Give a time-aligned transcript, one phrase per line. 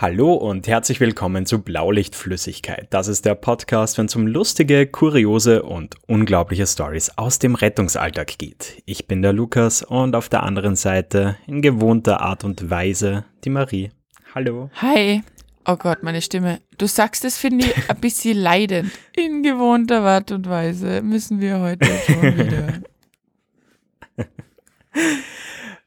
[0.00, 2.86] Hallo und herzlich willkommen zu Blaulichtflüssigkeit.
[2.90, 8.38] Das ist der Podcast, wenn es um lustige, kuriose und unglaubliche Stories aus dem Rettungsalltag
[8.38, 8.80] geht.
[8.86, 13.50] Ich bin der Lukas und auf der anderen Seite in gewohnter Art und Weise die
[13.50, 13.90] Marie.
[14.36, 14.70] Hallo.
[14.74, 15.24] Hi.
[15.66, 16.60] Oh Gott, meine Stimme.
[16.78, 18.92] Du sagst es, finde ich, ein bisschen leidend.
[19.16, 22.82] In gewohnter Art und Weise müssen wir heute schon wieder.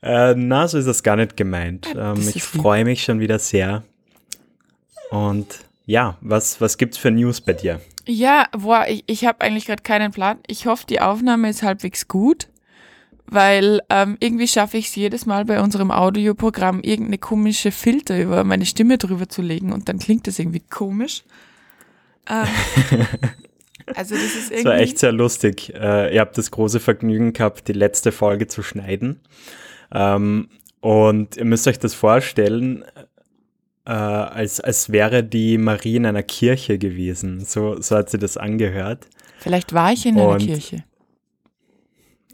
[0.04, 1.88] Äh, na, so ist das gar nicht gemeint.
[1.96, 3.84] Ähm, ich freue mich schon wieder sehr,
[5.12, 7.82] und ja, was, was es für News bei dir?
[8.06, 10.40] Ja, boah, ich, ich habe eigentlich gerade keinen Plan.
[10.48, 12.48] Ich hoffe, die Aufnahme ist halbwegs gut,
[13.26, 18.46] weil ähm, irgendwie schaffe ich es jedes Mal bei unserem Audioprogramm, irgendeine komische Filter über
[18.46, 21.24] meine Stimme drüber zu legen und dann klingt das irgendwie komisch.
[22.30, 22.48] Ähm,
[23.94, 24.64] also das ist irgendwie.
[24.64, 25.74] Das war echt sehr lustig.
[25.76, 29.20] Äh, ihr habt das große Vergnügen gehabt, die letzte Folge zu schneiden.
[29.94, 30.48] Ähm,
[30.80, 32.86] und ihr müsst euch das vorstellen,
[33.92, 37.44] äh, als, als wäre die Marie in einer Kirche gewesen.
[37.44, 39.08] So, so hat sie das angehört.
[39.40, 40.86] Vielleicht war ich in Und einer Kirche.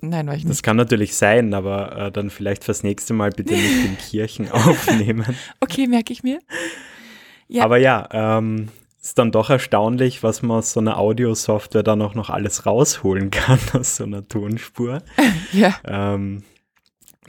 [0.01, 0.51] Nein, war ich nicht.
[0.51, 4.51] Das kann natürlich sein, aber äh, dann vielleicht fürs nächste Mal bitte nicht in Kirchen
[4.51, 5.35] aufnehmen.
[5.59, 6.39] Okay, merke ich mir.
[7.47, 7.63] Ja.
[7.63, 8.67] Aber ja, ähm,
[9.01, 13.31] ist dann doch erstaunlich, was man aus so einer Audiosoftware dann auch noch alles rausholen
[13.31, 15.01] kann aus so einer Tonspur.
[15.53, 15.75] ja.
[15.85, 16.43] Ähm,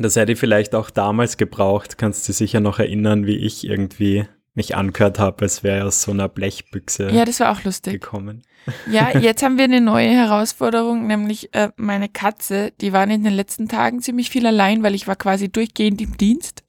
[0.04, 1.98] das hätte ich vielleicht auch damals gebraucht.
[1.98, 6.02] Kannst du dich sicher noch erinnern, wie ich irgendwie mich angehört habe, als wäre aus
[6.02, 7.94] so einer Blechbüchse ja, das war auch lustig.
[7.94, 8.42] gekommen.
[8.90, 13.32] Ja, jetzt haben wir eine neue Herausforderung, nämlich äh, meine Katze, die waren in den
[13.32, 16.64] letzten Tagen ziemlich viel allein, weil ich war quasi durchgehend im Dienst.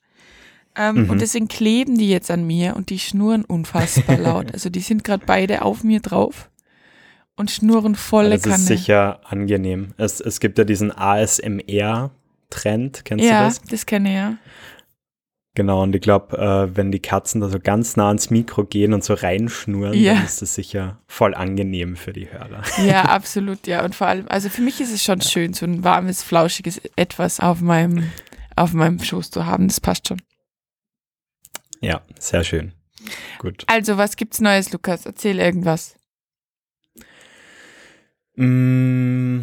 [0.75, 1.09] Ähm, mhm.
[1.09, 4.53] Und deswegen kleben die jetzt an mir und die schnurren unfassbar laut.
[4.53, 6.49] Also die sind gerade beide auf mir drauf
[7.35, 8.53] und schnurren volle das Kanne.
[8.53, 9.93] Das ist sicher angenehm.
[9.97, 12.11] Es, es gibt ja diesen ASMR
[12.49, 13.05] Trend.
[13.05, 13.57] Kennst ja, du das?
[13.57, 14.37] Ja, das kenne ich ja.
[15.55, 18.93] Genau, und ich glaube, äh, wenn die Katzen da so ganz nah ans Mikro gehen
[18.93, 20.13] und so reinschnurren, ja.
[20.13, 22.61] dann ist das sicher voll angenehm für die Hörer.
[22.85, 23.83] Ja, absolut, ja.
[23.83, 25.27] Und vor allem, also für mich ist es schon ja.
[25.27, 28.09] schön, so ein warmes, flauschiges Etwas auf meinem,
[28.55, 29.67] auf meinem Schoß zu haben.
[29.67, 30.21] Das passt schon.
[31.81, 32.73] Ja, sehr schön.
[33.39, 33.63] Gut.
[33.67, 35.05] Also, was gibt's Neues, Lukas?
[35.05, 35.95] Erzähl irgendwas.
[38.35, 39.41] Mm,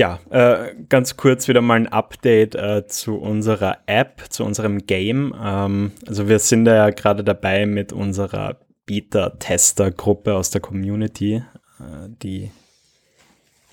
[0.00, 5.34] ja, äh, ganz kurz wieder mal ein Update äh, zu unserer App, zu unserem Game.
[5.38, 8.56] Ähm, also wir sind ja gerade dabei mit unserer
[8.86, 11.42] Beta-Tester-Gruppe aus der Community,
[11.80, 12.50] äh, die,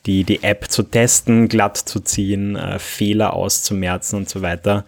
[0.06, 4.84] die die App zu testen, glatt zu ziehen, äh, Fehler auszumerzen und so weiter.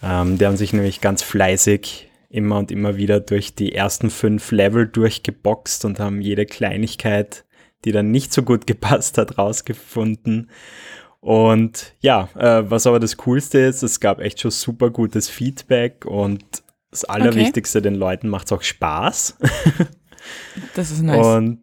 [0.00, 4.52] Ähm, die haben sich nämlich ganz fleißig immer und immer wieder durch die ersten fünf
[4.52, 7.44] Level durchgeboxt und haben jede Kleinigkeit
[7.84, 10.50] die dann nicht so gut gepasst hat, rausgefunden.
[11.20, 16.04] Und ja, äh, was aber das Coolste ist, es gab echt schon super gutes Feedback
[16.04, 16.44] und
[16.90, 17.88] das Allerwichtigste, okay.
[17.88, 19.38] den Leuten macht es auch Spaß.
[20.74, 21.26] das ist nice.
[21.26, 21.62] Und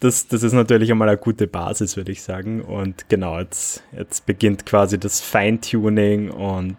[0.00, 2.60] das, das ist natürlich einmal eine gute Basis, würde ich sagen.
[2.60, 6.76] Und genau, jetzt, jetzt beginnt quasi das Feintuning und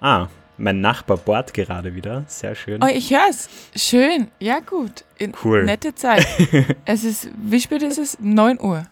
[0.00, 2.24] ah, mein Nachbar bohrt gerade wieder.
[2.26, 2.82] Sehr schön.
[2.82, 3.48] Oh, ich höre es.
[3.76, 4.28] Schön.
[4.40, 5.04] Ja, gut.
[5.16, 5.64] In cool.
[5.64, 6.26] Nette Zeit.
[6.84, 8.18] es ist, wie spät ist es?
[8.20, 8.84] 9 Uhr.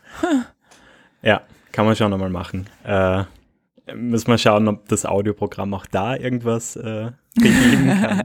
[1.22, 2.69] ja, kann man schon nochmal machen.
[2.84, 3.25] Äh,
[3.94, 7.10] müssen wir schauen, ob das Audioprogramm auch da irgendwas äh,
[7.41, 8.22] kann.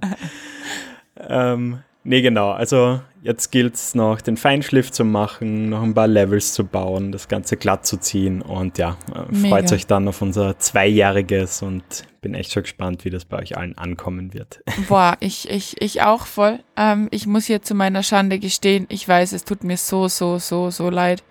[1.28, 2.52] ähm, nee, genau.
[2.52, 7.12] Also Jetzt gilt es noch, den Feinschliff zu machen, noch ein paar Levels zu bauen,
[7.12, 11.84] das Ganze glatt zu ziehen und ja, äh, freut euch dann auf unser Zweijähriges und
[12.22, 14.64] bin echt schon gespannt, wie das bei euch allen ankommen wird.
[14.90, 16.60] Boah, ich, ich, ich auch voll.
[16.76, 20.40] Ähm, ich muss hier zu meiner Schande gestehen, ich weiß, es tut mir so, so,
[20.40, 21.24] so, so leid,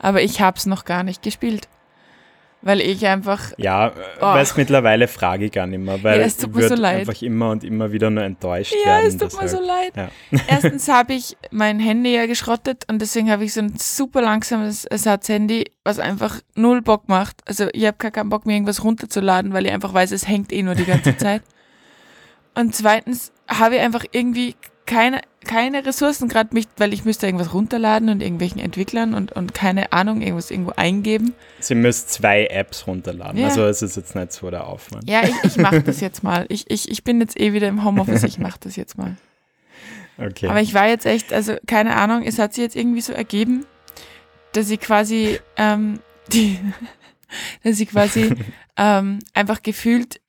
[0.00, 1.68] aber ich habe es noch gar nicht gespielt
[2.62, 3.52] weil ich einfach.
[3.58, 4.22] Ja, oh.
[4.22, 7.00] weil es mittlerweile frage ich gar nicht mehr, weil ja, es tut mir so leid.
[7.00, 9.02] einfach immer und immer wieder nur enttäuscht ja, werden.
[9.02, 9.42] Ja, es tut deshalb.
[9.42, 9.92] mir so leid.
[9.96, 10.08] Ja.
[10.48, 14.84] Erstens habe ich mein Handy ja geschrottet und deswegen habe ich so ein super langsames
[14.84, 17.36] Ersatzhandy, was einfach null Bock macht.
[17.46, 20.52] Also ich habe gar keinen Bock, mir irgendwas runterzuladen, weil ich einfach weiß, es hängt
[20.52, 21.42] eh nur die ganze Zeit.
[22.54, 24.56] und zweitens habe ich einfach irgendwie
[24.86, 29.52] keine, keine Ressourcen gerade mich, weil ich müsste irgendwas runterladen und irgendwelchen Entwicklern und, und
[29.52, 31.34] keine Ahnung, irgendwas irgendwo eingeben.
[31.58, 33.48] Sie müsst zwei Apps runterladen, ja.
[33.48, 35.08] also es ist jetzt nicht so der Aufwand.
[35.08, 36.46] Ja, ich, ich mache das jetzt mal.
[36.48, 39.16] Ich, ich, ich bin jetzt eh wieder im Homeoffice, ich mache das jetzt mal.
[40.18, 40.48] Okay.
[40.48, 43.66] Aber ich war jetzt echt, also keine Ahnung, es hat sich jetzt irgendwie so ergeben,
[44.52, 46.00] dass ich quasi ähm,
[46.32, 46.58] die,
[47.62, 48.34] dass ich quasi
[48.76, 50.20] ähm, einfach gefühlt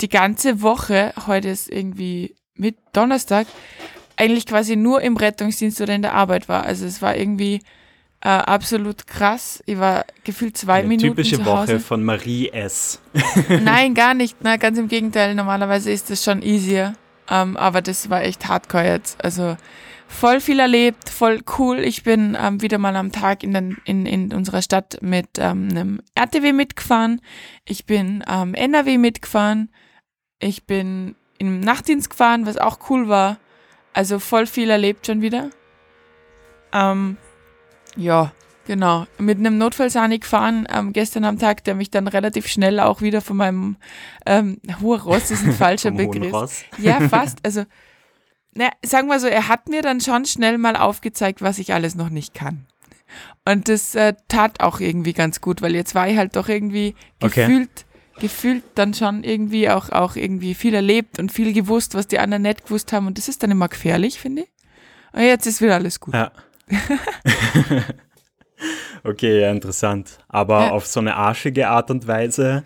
[0.00, 3.46] die ganze Woche, heute ist irgendwie mit Donnerstag
[4.16, 6.64] eigentlich quasi nur im Rettungsdienst oder in der Arbeit war.
[6.64, 7.60] Also es war irgendwie
[8.20, 9.62] äh, absolut krass.
[9.66, 13.00] Ich war gefühlt zwei Eine Minuten typische zu Woche von Marie S.
[13.48, 14.36] Nein, gar nicht.
[14.40, 15.34] Na, ganz im Gegenteil.
[15.34, 16.94] Normalerweise ist es schon easier.
[17.28, 19.22] Ähm, aber das war echt hardcore jetzt.
[19.22, 19.56] Also
[20.06, 21.80] voll viel erlebt, voll cool.
[21.80, 25.68] Ich bin ähm, wieder mal am Tag in, den, in, in unserer Stadt mit ähm,
[25.70, 27.20] einem RTW mitgefahren.
[27.66, 29.70] Ich bin ähm, NRW mitgefahren.
[30.38, 31.16] Ich bin
[31.48, 33.38] im Nachtdienst gefahren, was auch cool war.
[33.92, 35.50] Also voll viel erlebt schon wieder.
[36.72, 37.16] Ähm,
[37.96, 38.32] ja,
[38.66, 39.06] genau.
[39.18, 43.20] Mit einem Notfallsani gefahren ähm, gestern am Tag, der mich dann relativ schnell auch wieder
[43.20, 43.76] von meinem
[44.26, 46.64] ähm, hoher Ross ist ein falscher Begriff.
[46.78, 47.38] Ja, fast.
[47.44, 47.64] Also
[48.56, 51.94] na, sagen wir so, er hat mir dann schon schnell mal aufgezeigt, was ich alles
[51.96, 52.66] noch nicht kann.
[53.44, 56.94] Und das äh, tat auch irgendwie ganz gut, weil jetzt war ich halt doch irgendwie
[57.22, 57.46] Okay.
[57.46, 57.84] gefühlt,
[58.20, 62.42] gefühlt dann schon irgendwie auch, auch irgendwie viel erlebt und viel gewusst, was die anderen
[62.42, 63.06] nicht gewusst haben.
[63.06, 64.48] Und das ist dann immer gefährlich, finde ich.
[65.12, 66.14] Und jetzt ist wieder alles gut.
[66.14, 66.30] Ja.
[69.04, 70.18] okay, ja, interessant.
[70.28, 70.70] Aber Ja.
[70.70, 72.64] auf so eine arschige Art und Weise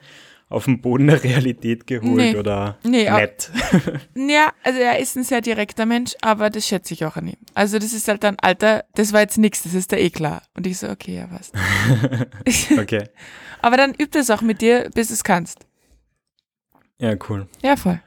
[0.49, 2.37] auf den Boden der Realität geholt Nee.
[2.37, 3.51] oder Nee, nett?
[4.15, 7.37] Ja, also er ist ein sehr direkter Mensch, aber das schätze ich auch an ihm.
[7.55, 10.43] Also das ist halt dann, Alter, das war jetzt nix, das ist da eh klar.
[10.55, 11.53] Und ich so, okay, ja, was.
[12.79, 13.05] Okay.
[13.63, 15.67] aber dann üb das auch mit dir, bis es kannst.
[16.99, 17.47] Ja, cool.
[17.63, 18.01] Ja, voll.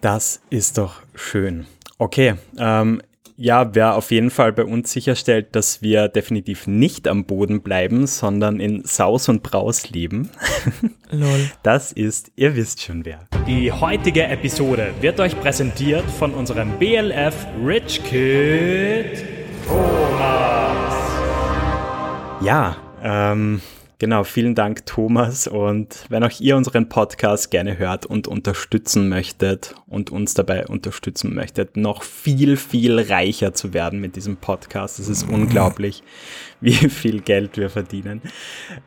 [0.00, 1.66] Das ist doch schön.
[1.98, 3.02] Okay, ähm,
[3.40, 8.06] ja, wer auf jeden Fall bei uns sicherstellt, dass wir definitiv nicht am Boden bleiben,
[8.06, 10.28] sondern in Saus und Braus leben,
[11.10, 11.50] Lol.
[11.62, 13.26] das ist, ihr wisst schon wer.
[13.46, 19.24] Die heutige Episode wird euch präsentiert von unserem BLF Rich Kid
[19.66, 20.94] Thomas.
[22.42, 23.62] Ja, ähm,
[24.00, 29.76] genau, vielen Dank Thomas und wenn auch ihr unseren Podcast gerne hört und unterstützen möchtet
[29.86, 35.08] und uns dabei unterstützen möchtet, noch viel, viel reicher zu werden mit diesem Podcast, es
[35.08, 36.02] ist unglaublich,
[36.60, 38.22] wie viel Geld wir verdienen.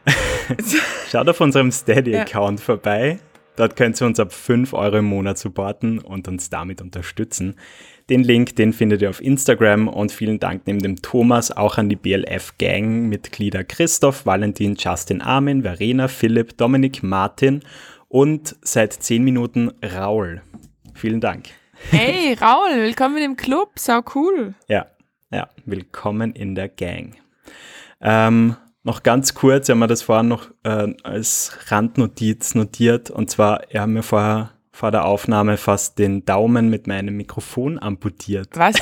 [1.10, 3.19] Schaut auf unserem Steady-Account vorbei.
[3.56, 7.56] Dort könnt ihr uns ab 5 Euro im Monat supporten und uns damit unterstützen.
[8.13, 11.89] Den Link, den findet ihr auf Instagram und vielen Dank neben dem Thomas auch an
[11.89, 17.62] die BLF-Gang-Mitglieder Christoph, Valentin, Justin, Armin, Verena, Philipp, Dominik, Martin
[18.10, 20.44] und seit 10 Minuten Raul.
[20.94, 21.45] Vielen Dank.
[21.89, 24.54] Hey, Raul, willkommen im Club, sau cool.
[24.68, 24.86] Ja,
[25.31, 27.16] ja, willkommen in der Gang.
[28.00, 33.63] Ähm, noch ganz kurz, wir haben das vorhin noch äh, als Randnotiz notiert und zwar,
[33.71, 38.50] wir haben mir vorher vor der Aufnahme fast den Daumen mit meinem Mikrofon amputiert.
[38.56, 38.75] Was?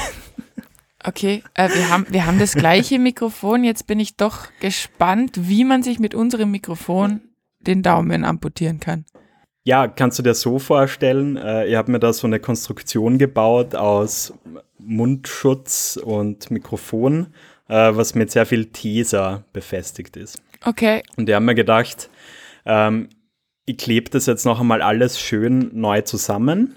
[1.03, 3.63] Okay, äh, wir, haben, wir haben das gleiche Mikrofon.
[3.63, 7.21] Jetzt bin ich doch gespannt, wie man sich mit unserem Mikrofon
[7.59, 9.05] den Daumen amputieren kann.
[9.63, 13.75] Ja, kannst du dir so vorstellen, äh, ihr habt mir da so eine Konstruktion gebaut
[13.75, 14.33] aus
[14.77, 17.33] Mundschutz und Mikrofon,
[17.67, 20.41] äh, was mit sehr viel Teser befestigt ist.
[20.63, 22.09] Okay, Und die haben mir gedacht,
[22.65, 23.09] ähm,
[23.71, 26.75] ich klebe das jetzt noch einmal alles schön neu zusammen,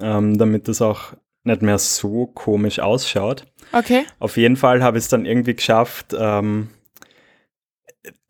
[0.00, 1.14] ähm, damit das auch
[1.44, 3.46] nicht mehr so komisch ausschaut.
[3.72, 4.04] okay.
[4.18, 6.68] Auf jeden Fall habe ich es dann irgendwie geschafft, ähm,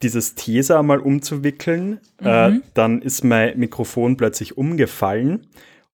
[0.03, 2.01] dieses Teser mal umzuwickeln.
[2.23, 2.63] Äh, Mhm.
[2.75, 5.47] dann ist mein Mikrofon plötzlich umgefallen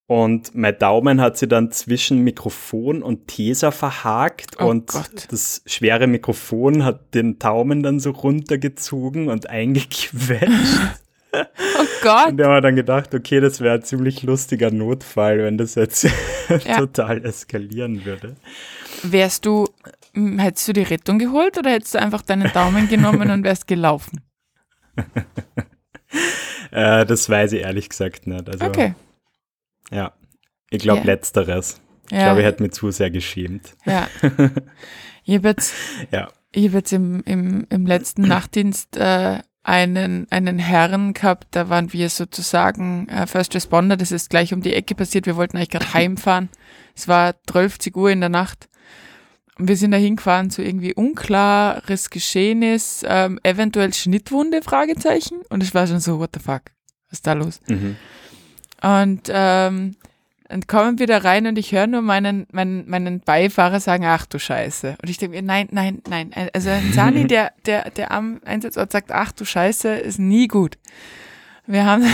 [0.07, 5.27] und mein Daumen hat sie dann zwischen Mikrofon und Teser verhakt Oh und Gott.
[5.31, 11.01] das schwere Mikrofon hat den Daumen dann so runtergezogen und eingequetscht.
[11.79, 12.29] Oh Gott.
[12.29, 15.75] Und da haben wir dann gedacht, okay, das wäre ein ziemlich lustiger Notfall, wenn das
[15.75, 16.07] jetzt
[16.77, 18.37] total eskalieren würde.
[19.03, 19.69] Wärst du,
[20.15, 23.67] hm, hättest du die Rettung geholt oder hättest du einfach deinen Daumen genommen und wärst
[23.67, 24.21] gelaufen?
[26.73, 28.49] Äh, das weiß ich ehrlich gesagt nicht.
[28.49, 28.95] Also, Okay.
[29.91, 30.13] Ja.
[30.71, 31.07] Ich glaube, Ja.
[31.07, 31.81] letzteres.
[32.07, 33.77] Ich Ja, glaube, ich hätte mich zu sehr geschämt.
[33.85, 34.09] ja.
[35.29, 35.73] Ich habe jetzt,
[36.13, 36.29] Ja.
[36.53, 41.93] ich hab jetzt im, im, im letzten Nachtdienst äh, einen, einen Herrn gehabt, da waren
[41.93, 45.27] wir sozusagen äh, First Responder, das ist gleich um die Ecke passiert.
[45.27, 46.49] Wir wollten eigentlich gerade heimfahren.
[46.95, 48.69] Es war 12 Uhr in der Nacht.
[49.59, 55.41] Und wir sind da hingefahren zu irgendwie unklares Geschehnis, ähm, eventuell Schnittwunde, Fragezeichen.
[55.49, 56.63] Und es war schon so, what the fuck,
[57.09, 57.61] was ist da los?
[57.67, 57.97] Mhm.
[58.83, 59.97] Und ähm,
[60.49, 64.27] dann kommen wir da rein und ich höre nur meinen, meinen, meinen Beifahrer sagen, ach
[64.27, 64.97] du Scheiße.
[65.03, 66.31] Und ich denke mir, nein, nein, nein.
[66.53, 70.79] Also ein Sani, der, der, der am Einsatzort sagt, ach du Scheiße, ist nie gut.
[71.67, 72.05] Wir haben,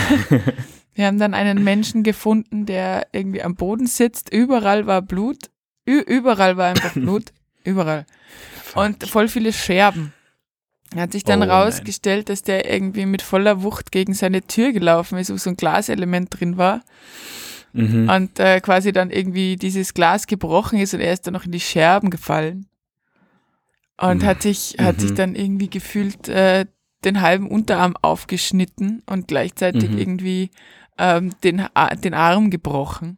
[0.95, 4.33] wir haben dann einen Menschen gefunden, der irgendwie am Boden sitzt.
[4.33, 5.49] Überall war Blut.
[5.87, 7.33] Ü überall war einfach Blut.
[7.65, 8.05] Überall.
[8.75, 10.11] Und voll viele Scherben.
[10.95, 11.49] Hat sich dann Oh, nein.
[11.49, 15.55] rausgestellt, dass der irgendwie mit voller Wucht gegen seine Tür gelaufen ist, wo so ein
[15.55, 16.81] Glaselement drin war
[17.73, 18.09] Mhm.
[18.09, 21.51] und äh, quasi dann irgendwie dieses Glas gebrochen ist und er ist dann noch in
[21.51, 22.67] die Scherben gefallen
[23.99, 24.27] und Mhm.
[24.27, 25.15] hat sich hat sich Mhm.
[25.15, 26.65] dann irgendwie gefühlt äh,
[27.03, 29.97] den halben Unterarm aufgeschnitten und gleichzeitig Mhm.
[29.97, 30.51] irgendwie
[30.97, 31.65] ähm, den,
[32.03, 33.17] den Arm gebrochen.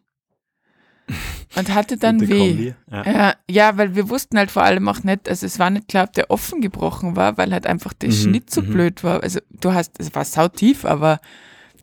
[1.58, 2.74] Und hatte dann Gute weh.
[2.92, 3.06] Ja.
[3.06, 6.06] Ja, ja, weil wir wussten halt vor allem auch nicht, also es war nicht klar,
[6.06, 8.72] ob der offen gebrochen war, weil halt einfach der Mhm, Schnitt so mhm.
[8.72, 9.22] blöd war.
[9.22, 11.20] Also du hast, es war sautief, aber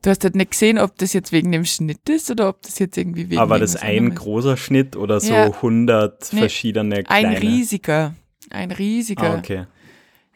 [0.03, 2.79] du hast halt nicht gesehen, ob das jetzt wegen dem Schnitt ist oder ob das
[2.79, 4.19] jetzt irgendwie wegen Aber das ein anderem ist.
[4.19, 5.45] großer Schnitt oder so Ja.
[5.47, 7.43] 100 Nee, verschiedene Ein kleine?
[7.43, 8.15] riesiger.
[8.51, 9.35] Ein riesiger.
[9.35, 9.67] Ah, okay.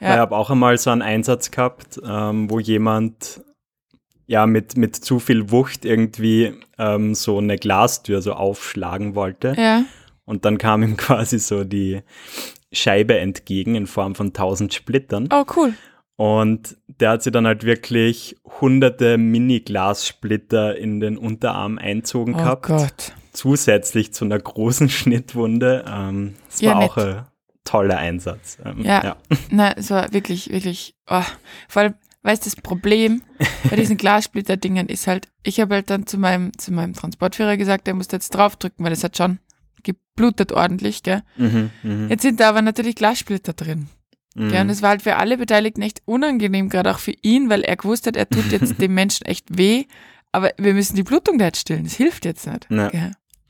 [0.00, 0.14] Ja.
[0.14, 3.42] Ich habe auch einmal so einen Einsatz gehabt, ähm, wo jemand
[4.26, 9.54] ja mit, mit zu viel Wucht irgendwie ähm, so eine Glastür so aufschlagen wollte.
[9.56, 9.84] Ja.
[10.24, 12.02] Und dann kam ihm quasi so die
[12.72, 15.28] Scheibe entgegen in Form von 1000 Splittern.
[15.32, 15.74] Oh, cool.
[16.16, 22.66] Und der hat sie dann halt wirklich hunderte Mini-Glassplitter in den Unterarm einzogen Oh gehabt.
[22.66, 23.12] Gott.
[23.32, 25.84] Zusätzlich zu einer großen Schnittwunde.
[25.86, 26.90] Ähm, das Ja, war nett.
[26.90, 27.26] auch ein
[27.64, 28.58] toller Einsatz.
[28.64, 29.16] Ähm, Ja.
[29.50, 31.22] Na, es war wirklich, wirklich, oh.
[31.68, 33.22] vor allem, weißt du, das Problem
[33.68, 37.88] bei diesen Glassplitter-Dingern ist halt, ich habe halt dann zu meinem, zu meinem Transportführer gesagt,
[37.88, 39.38] er muss jetzt draufdrücken, weil es hat schon
[39.82, 41.22] geblutet ordentlich, gell.
[41.36, 43.88] Mhm, mhm, Jetzt sind da aber natürlich Glassplitter drin.
[44.36, 44.50] Mhm.
[44.50, 44.60] Gell?
[44.62, 47.76] Und es war halt für alle Beteiligten echt unangenehm, gerade auch für ihn, weil er
[47.76, 49.84] gewusst hat, er tut jetzt dem Menschen echt weh,
[50.32, 51.84] aber wir müssen die Blutung da jetzt stillen.
[51.84, 52.68] Das hilft jetzt nicht.
[52.70, 52.90] Ja.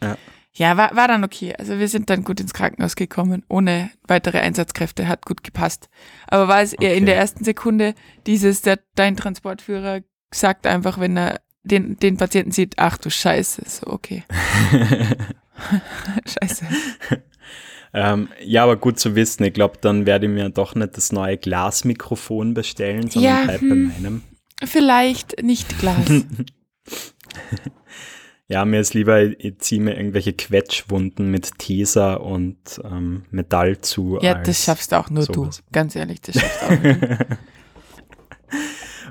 [0.03, 0.17] Ja.
[0.53, 1.55] Ja, war, war dann okay.
[1.59, 5.91] Also wir sind dann gut ins Krankenhaus gekommen, ohne weitere Einsatzkräfte, hat gut gepasst.
[6.29, 7.95] Aber war es eher in der ersten Sekunde
[8.27, 10.01] dieses, der, dein Transportführer
[10.33, 14.25] sagt einfach, wenn er den, den Patienten sieht, ach du Scheiße, so okay.
[16.41, 16.67] Scheiße.
[17.93, 19.45] Ähm, ja, aber gut zu wissen.
[19.45, 23.61] Ich glaube, dann werde ich mir doch nicht das neue Glasmikrofon bestellen, sondern Ja, bleib
[23.61, 23.69] hm.
[23.69, 24.23] bei meinem.
[24.65, 26.07] Vielleicht nicht Glas.
[28.49, 34.21] Ja, mir ist lieber, ich, ziehe mir irgendwelche Quetschwunden mit Teser und ähm, Metall zu.
[34.23, 35.59] Ja, das schaffst auch nur sowas.
[35.59, 35.63] du.
[35.73, 37.27] Ganz ehrlich, das schaffst auch nur du.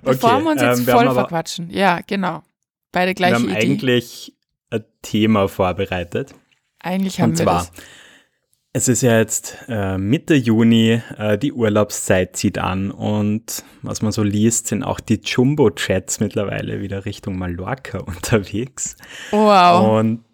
[0.04, 1.70] Bevor Okay, wir uns jetzt ähm, wir voll verquatschen.
[1.70, 2.44] Ja, genau.
[2.94, 3.58] Beide Wir gleiche haben Idee.
[3.58, 4.34] eigentlich
[4.70, 6.34] ein Thema vorbereitet.
[6.80, 7.72] Eigentlich haben Und wir zwar, das.
[8.76, 14.12] Es ist ja jetzt äh, Mitte Juni, äh, die Urlaubszeit zieht an und was man
[14.12, 18.98] so liest, sind auch die Jumbo-Jets mittlerweile wieder Richtung Mallorca unterwegs.
[19.32, 19.98] Wow.
[19.98, 20.26] Und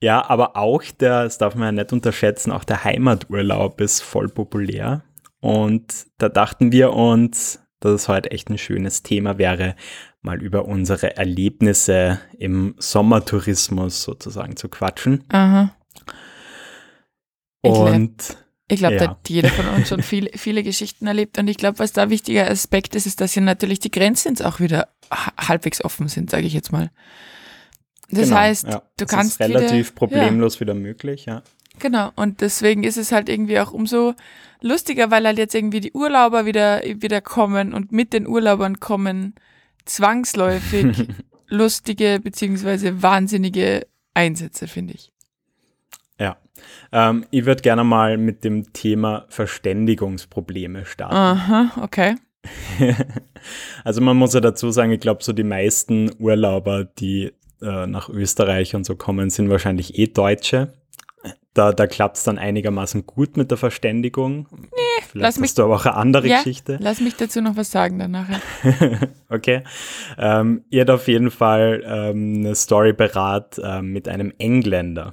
[0.00, 4.28] ja, aber auch der, das darf man ja nicht unterschätzen, auch der Heimaturlaub ist voll
[4.28, 5.02] populär.
[5.40, 9.74] Und da dachten wir uns, dass es heute echt ein schönes Thema wäre,
[10.22, 15.24] mal über unsere Erlebnisse im Sommertourismus sozusagen zu quatschen.
[15.30, 15.74] Aha.
[17.70, 18.36] Und
[18.68, 19.10] Ich glaube, da Ja.
[19.10, 21.38] hat jeder von uns schon viele, viele Geschichten erlebt.
[21.38, 24.28] Und ich glaube, was da ein wichtiger Aspekt ist, ist, dass hier natürlich die Grenzen
[24.28, 26.90] jetzt auch wieder ha- halbwegs offen sind, sage ich jetzt mal.
[28.10, 31.34] Das genau, heißt, ja, du es kannst ist relativ wieder, problemlos wieder möglich, ja.
[31.36, 31.42] Ja,
[31.78, 32.10] genau.
[32.16, 34.14] Und deswegen ist es halt irgendwie auch umso
[34.62, 39.34] lustiger, weil halt jetzt irgendwie die Urlauber wieder, wieder kommen und mit den Urlaubern kommen
[39.84, 41.08] zwangsläufig
[41.48, 45.12] lustige beziehungsweise wahnsinnige Einsätze, finde ich.
[46.92, 51.14] Ähm, ich würde gerne mal mit dem Thema Verständigungsprobleme starten.
[51.16, 52.16] Aha, okay.
[53.84, 58.08] Also man muss ja dazu sagen, ich glaube, so die meisten Urlauber, die äh, nach
[58.08, 60.72] Österreich und so kommen, sind wahrscheinlich eh Deutsche.
[61.52, 64.48] Da, da klappt es dann einigermaßen gut mit der Verständigung.
[64.50, 64.68] Nee,
[65.06, 66.78] Vielleicht lass mich- hast du aber auch eine andere Ja, Geschichte.
[66.80, 68.40] lass mich dazu noch was sagen dann nachher.
[69.28, 69.62] Okay.
[70.18, 75.12] Ähm, ihr habt auf jeden Fall ähm, eine Story berat ähm, mit einem Engländer.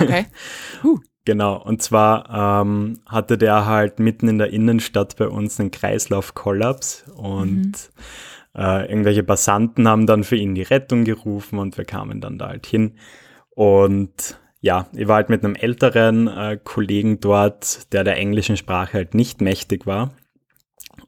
[0.00, 0.26] Okay.
[1.26, 7.04] Genau, und zwar ähm, hatte der halt mitten in der Innenstadt bei uns einen Kreislaufkollaps
[7.16, 7.90] und
[8.56, 12.46] äh, irgendwelche Passanten haben dann für ihn die Rettung gerufen und wir kamen dann da
[12.50, 12.94] halt hin.
[13.50, 18.94] Und ja, ich war halt mit einem älteren äh, Kollegen dort, der der englischen Sprache
[18.94, 20.12] halt nicht mächtig war.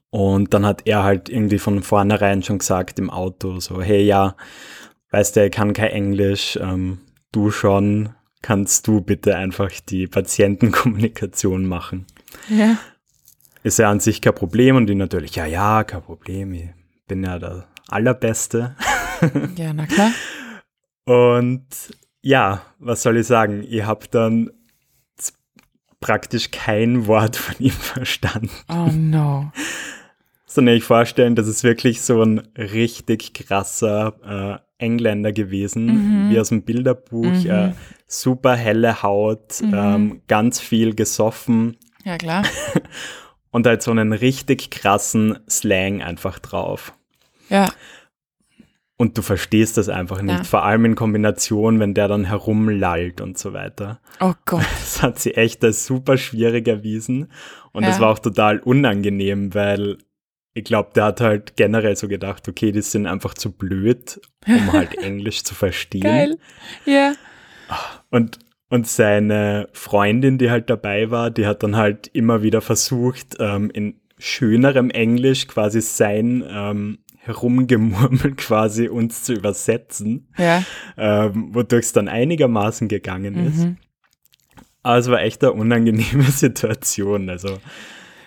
[0.09, 4.35] Und dann hat er halt irgendwie von vornherein schon gesagt im Auto so, hey ja,
[5.11, 6.99] weißt du, ich kann kein Englisch, ähm,
[7.31, 8.09] du schon,
[8.41, 12.05] kannst du bitte einfach die Patientenkommunikation machen.
[12.49, 12.77] Ja.
[13.63, 16.69] Ist ja an sich kein Problem und die natürlich, ja, ja, kein Problem, ich
[17.07, 18.75] bin ja der Allerbeste.
[19.57, 20.11] Ja, na klar.
[21.03, 21.65] Und
[22.21, 23.65] ja, was soll ich sagen?
[23.67, 24.51] Ich habe dann
[25.99, 28.49] praktisch kein Wort von ihm verstanden.
[28.69, 29.51] Oh no.
[30.45, 36.29] Sondern ich vorstellen, das ist wirklich so ein richtig krasser äh, Engländer gewesen, Mhm.
[36.31, 37.25] wie aus dem Bilderbuch.
[37.25, 37.45] Mhm.
[37.49, 37.73] Äh,
[38.07, 39.73] super helle Haut, Mhm.
[39.75, 42.43] ähm, ganz viel gesoffen Ja, klar.
[43.51, 46.93] und halt so einen richtig krassen Slang einfach drauf.
[47.49, 47.69] Ja.
[48.97, 50.43] Und du verstehst das einfach nicht, Ja.
[50.43, 53.99] vor allem in Kombination, wenn der dann herumlallt und so weiter.
[54.19, 54.61] Oh Gott.
[54.79, 57.31] Das hat sie echt als super schwierig erwiesen.
[57.71, 58.01] Und das Ja.
[58.03, 59.97] war auch total unangenehm, weil
[60.59, 64.71] ich glaube, der hat halt generell so gedacht, okay, die sind einfach zu blöd, um
[64.73, 66.01] halt Englisch zu verstehen.
[66.01, 66.37] Geil.
[66.85, 67.13] Ja.
[68.09, 68.39] Und,
[68.69, 73.69] und seine Freundin, die halt dabei war, die hat dann halt immer wieder versucht, ähm,
[73.71, 80.63] in schönerem Englisch quasi sein ähm, Herumgemurmel quasi uns zu übersetzen, Ja.
[80.97, 83.59] ähm, wodurch es dann einigermaßen gegangen ist.
[83.59, 83.77] Mhm.
[84.83, 87.29] Aber es war echt eine unangenehme Situation.
[87.29, 87.59] Also,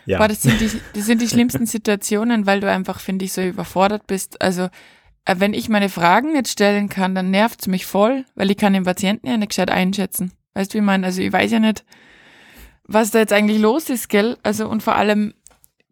[0.06, 0.18] ja.
[0.18, 3.42] Boah, das sind, die, das sind die schlimmsten Situationen, weil du einfach, finde ich, so
[3.42, 4.40] überfordert bist.
[4.42, 4.68] Also,
[5.24, 8.72] äh, wenn ich meine Fragen nicht stellen kann, dann nervt's mich voll, weil ich kann
[8.72, 10.32] den Patienten ja nicht gescheit einschätzen.
[10.54, 11.06] Weißt du, wie ich meine?
[11.06, 11.84] Also, ich weiß ja nicht,
[12.84, 14.36] was da jetzt eigentlich los ist, gell?
[14.42, 15.34] Also, und vor allem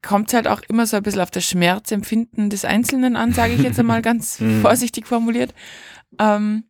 [0.03, 3.63] kommt halt auch immer so ein bisschen auf das Schmerzempfinden des Einzelnen an, sage ich
[3.63, 4.61] jetzt einmal ganz Mhm.
[4.63, 5.55] vorsichtig formuliert.
[6.19, 6.65] Ähm,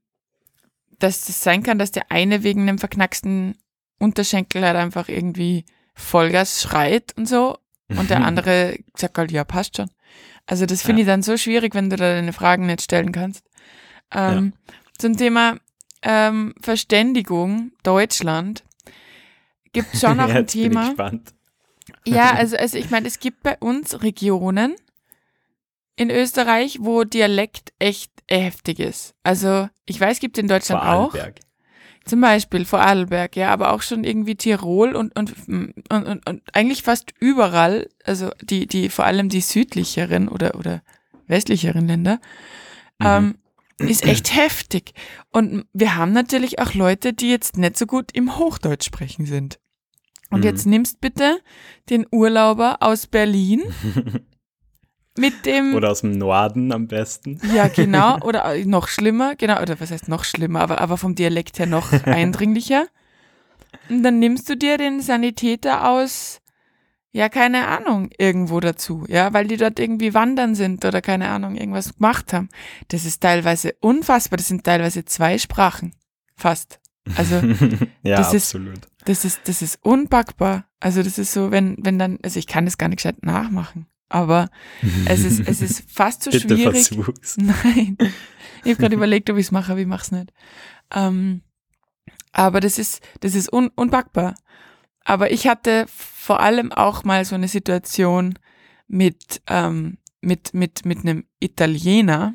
[0.98, 3.54] dass das sein kann, dass der eine wegen einem verknacksten
[3.98, 9.76] Unterschenkel halt einfach irgendwie Vollgas schreit und so und der andere sagt halt, ja, passt
[9.76, 9.90] schon.
[10.46, 11.04] Also das finde Ja.
[11.04, 13.44] ich dann so schwierig, wenn du da deine Fragen nicht stellen kannst.
[14.12, 14.52] Ähm,
[14.98, 15.56] Zum Thema
[16.02, 18.64] ähm, Verständigung Deutschland
[19.72, 21.10] gibt schon noch Ja, ein jetzt bin ich Thema.
[22.06, 24.74] Ja, also, also ich meine, es gibt bei uns Regionen
[25.96, 29.14] in Österreich, wo Dialekt echt heftig ist.
[29.22, 31.10] Also ich weiß, gibt es in Deutschland auch.
[31.10, 31.40] Vorarlberg.
[32.10, 35.74] Zum Beispiel Vorarlberg, ja, aber auch schon irgendwie Tirol und, und, und,
[36.08, 40.82] und, und eigentlich fast überall, also die, die, vor allem die südlicheren oder, oder
[41.28, 42.20] westlicheren Länder,
[43.00, 43.36] ähm,
[43.78, 44.92] ist echt heftig.
[45.30, 49.60] Und wir haben natürlich auch Leute, die jetzt nicht so gut im Hochdeutsch sprechen sind.
[50.30, 50.46] Und Mhm.
[50.46, 51.38] jetzt nimmst bitte
[51.90, 53.62] den Urlauber aus Berlin
[55.20, 57.40] mit dem Oder aus dem Norden am besten.
[57.54, 58.18] ja, genau.
[58.22, 59.60] Oder äh, noch schlimmer, genau.
[59.62, 62.86] Oder was heißt noch schlimmer, aber, aber vom Dialekt her noch eindringlicher.
[63.88, 66.40] Und dann nimmst du dir den Sanitäter aus,
[67.12, 71.56] ja, keine Ahnung, irgendwo dazu, ja, weil die dort irgendwie wandern sind oder keine Ahnung,
[71.56, 72.48] irgendwas gemacht haben.
[72.88, 74.36] Das ist teilweise unfassbar.
[74.36, 75.92] Das sind teilweise zwei Sprachen.
[76.36, 76.78] Fast.
[77.16, 77.34] Also,
[78.02, 78.80] ja, das ist- absolut.
[79.06, 80.66] das ist, das ist unpackbar.
[80.78, 83.86] Also, das ist so, wenn, wenn dann, also ich kann das gar nicht gescheit nachmachen.
[84.10, 84.50] Aber
[85.06, 86.88] es ist, es ist fast so Bitte schwierig.
[86.88, 87.36] versuch's.
[87.38, 87.96] Nein.
[88.64, 90.32] Ich habe gerade überlegt, ob ich es mache, aber ich mache es nicht.
[90.92, 91.42] Ähm,
[92.32, 94.34] aber das ist, das ist un unpackbar.
[95.04, 98.38] Aber ich hatte vor allem auch mal so eine Situation
[98.86, 102.34] mit, ähm, mit, mit, mit einem Italiener.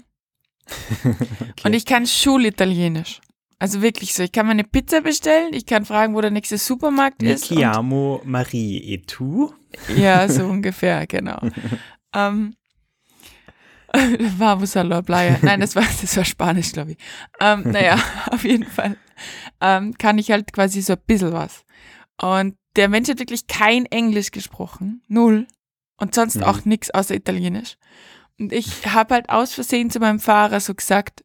[1.64, 3.20] Und ich kann Schulitalienisch.
[3.60, 4.24] Also wirklich so.
[4.24, 7.50] Ich kann meine Pizza bestellen, ich kann fragen, wo der nächste Supermarkt Mi ist.
[7.52, 9.54] und- chiamo Marie et tu?
[9.96, 11.40] ja, so ungefähr, genau.
[12.14, 12.56] ähm,
[14.38, 15.38] Vamos a la playa.
[15.42, 16.98] Nein, das war, das war Spanisch, glaube ich.
[17.40, 17.98] Ähm, naja,
[18.32, 18.98] auf jeden Fall
[19.62, 21.64] ähm, kann ich halt quasi so ein bisschen was.
[22.22, 25.02] Und der Mensch hat wirklich kein Englisch gesprochen.
[25.08, 25.48] Null.
[25.98, 26.44] Und sonst Mhm.
[26.44, 27.78] auch nichts außer Italienisch.
[28.38, 31.24] Und ich habe halt aus Versehen zu meinem Fahrer so gesagt,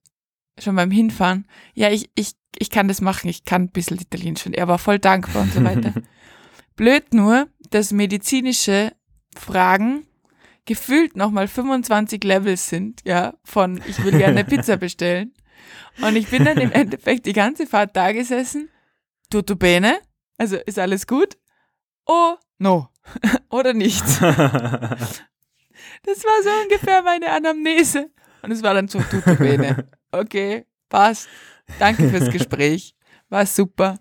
[0.60, 4.46] schon beim Hinfahren, ja, ich, ich, ich kann das machen, ich kann ein bisschen Italienisch.
[4.46, 5.92] Und er war voll dankbar und so weiter.
[6.76, 8.92] Blöd nur, dass medizinische
[9.36, 10.06] Fragen
[10.64, 15.34] gefühlt nochmal 25 Levels sind, ja, von ich will gerne eine Pizza bestellen.
[16.00, 18.70] Und ich bin dann im Endeffekt die ganze Fahrt da gesessen,
[19.30, 19.98] tutto bene,
[20.38, 21.36] also ist alles gut?
[22.06, 22.88] Oh, no.
[23.50, 24.20] Oder nichts.
[26.02, 28.10] Das war so ungefähr meine Anamnese.
[28.42, 29.88] Und es war dann so, tutto bene.
[30.12, 31.28] Okay, passt.
[31.78, 32.94] Danke fürs Gespräch.
[33.28, 33.98] War super.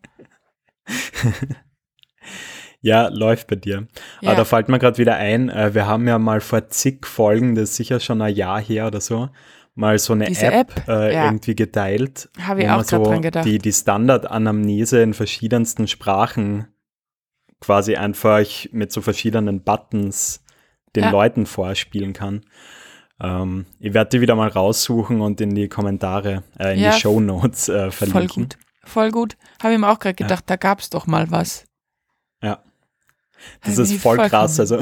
[2.81, 3.87] ja, läuft bei dir.
[4.21, 4.29] Ja.
[4.29, 7.55] Aber da fällt mir gerade wieder ein, äh, wir haben ja mal vor zig Folgen,
[7.55, 9.29] das ist sicher schon ein Jahr her oder so,
[9.75, 11.25] mal so eine Diese App, App, äh, ja.
[11.25, 12.29] irgendwie geteilt.
[12.41, 13.45] Habe ich auch so dran gedacht.
[13.45, 16.67] Die, die Standardanamnese in verschiedensten Sprachen
[17.61, 20.43] quasi einfach mit so verschiedenen Buttons
[20.95, 21.11] den Ja.
[21.11, 22.41] Leuten vorspielen kann.
[23.21, 26.99] Ähm, ich werde die wieder mal raussuchen und in die Kommentare, äh, in Ja, die
[26.99, 28.27] Show Notes äh, verlinken.
[28.27, 28.57] Voll gut.
[28.83, 29.37] Voll gut.
[29.61, 30.25] Habe ich mir auch gerade Ja.
[30.27, 31.65] gedacht, da gab's doch mal was.
[32.41, 32.63] Ja.
[33.63, 34.59] Das ist voll krass.
[34.59, 34.79] Also,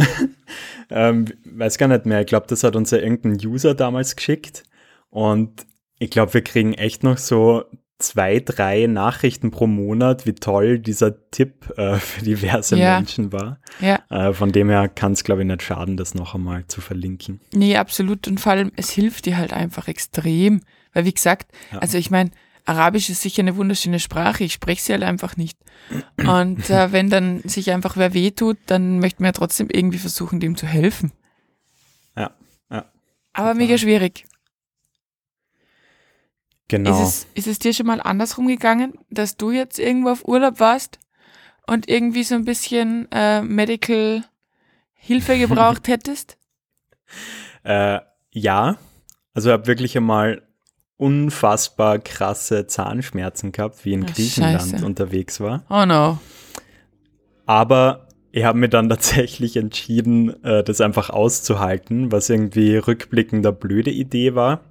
[0.89, 2.21] ähm, weiß gar nicht mehr.
[2.21, 4.63] Ich glaube, das hat uns ja irgendein User damals geschickt.
[5.09, 5.65] Und
[5.99, 7.65] ich glaube, wir kriegen echt noch so
[7.99, 12.97] zwei, drei Nachrichten pro Monat, wie toll dieser Tipp äh, für diverse Ja.
[12.97, 13.59] Menschen war.
[13.79, 16.79] Ja, Äh, von dem her kann es, glaube ich, nicht schaden, das noch einmal zu
[16.81, 17.41] verlinken.
[17.53, 18.27] nee, absolut.
[18.27, 20.61] Und vor allem, es hilft dir halt einfach extrem.
[20.93, 21.79] Weil, wie gesagt, Ja.
[21.79, 22.29] also ich meine,
[22.65, 25.57] Arabisch ist sicher eine wunderschöne Sprache, ich spreche sie halt einfach nicht.
[26.17, 30.39] Und äh, wenn dann sich einfach wer wehtut, dann möchte man ja trotzdem irgendwie versuchen,
[30.39, 31.13] dem zu helfen.
[32.15, 32.31] Ja,
[32.69, 32.85] ja.
[33.33, 34.25] Aber mega schwierig.
[36.67, 37.01] Genau.
[37.03, 40.59] Ist, es, ist es dir schon mal andersrum gegangen, dass du jetzt irgendwo auf Urlaub
[40.59, 40.99] warst
[41.65, 44.23] und irgendwie so ein bisschen äh, Medical
[44.93, 46.37] Hilfe gebraucht hättest?
[47.63, 47.99] Äh,
[48.31, 48.77] ja,
[49.33, 50.41] also ich habe wirklich einmal
[50.97, 54.85] unfassbar krasse Zahnschmerzen gehabt, wie in Ach, Griechenland Scheiße.
[54.85, 55.63] unterwegs war.
[55.69, 56.19] Oh no.
[57.45, 63.55] Aber ich habe mir dann tatsächlich entschieden, äh, das einfach auszuhalten, was irgendwie rückblickend eine
[63.55, 64.61] blöde Idee war.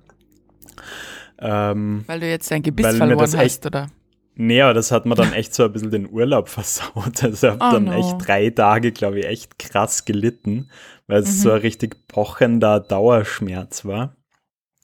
[1.38, 3.88] Ähm, Weil du jetzt dein Gebiss verloren das hast, echt- oder?
[4.36, 7.22] nee, aber das hat mir dann echt so ein bisschen den Urlaub versaut.
[7.22, 7.92] Also ich habe Oh dann no.
[7.92, 10.70] echt drei Tage, glaube ich, echt krass gelitten,
[11.06, 11.40] weil es Mhm.
[11.42, 14.16] so ein richtig pochender Dauerschmerz war.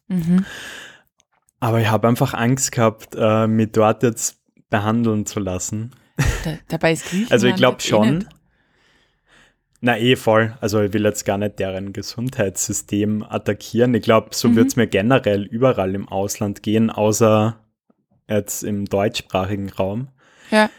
[0.09, 0.45] Mhm.
[1.61, 4.38] Aber ich habe einfach Angst gehabt, äh, mich dort jetzt
[4.69, 5.93] behandeln zu lassen.
[6.45, 8.15] Da, dabei ist Griechenland Also ich glaube eh schon.
[8.19, 8.27] nicht-
[9.85, 10.57] Na eh voll.
[10.61, 13.92] Also ich will jetzt gar nicht deren Gesundheitssystem attackieren.
[13.95, 14.57] Ich glaube, so Mhm.
[14.57, 17.59] wird es mir generell überall im Ausland gehen, außer
[18.29, 20.07] jetzt im deutschsprachigen Raum.
[20.53, 20.71] Ja.